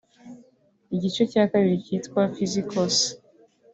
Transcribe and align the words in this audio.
Igice 0.95 1.23
cya 1.31 1.43
kabiri 1.51 1.83
cyitwa 1.85 2.21
'Psycose' 2.31 3.09